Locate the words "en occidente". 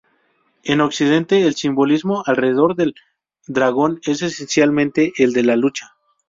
0.63-1.45